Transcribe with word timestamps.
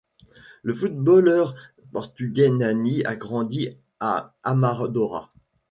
Le 0.63 0.73
footballeur 0.73 1.53
portugais 1.91 2.49
Nani 2.49 3.05
a 3.05 3.15
grandi 3.15 3.77
à 3.99 4.33
Amadora. 4.41 5.31